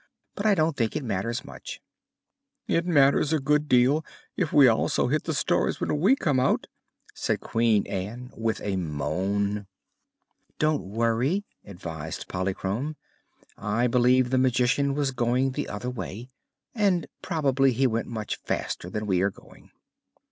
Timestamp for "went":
17.85-18.07